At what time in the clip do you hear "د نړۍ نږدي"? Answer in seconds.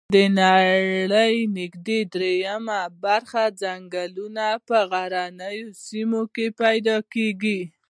0.15-1.99